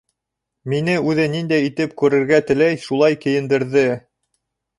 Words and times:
Мине 0.71 0.95
үҙе 1.11 1.27
ниндәй 1.33 1.67
итеп 1.67 1.93
күрергә 2.03 2.41
теләй, 2.49 2.81
шулай 2.87 3.19
кейендерҙе. 3.27 3.87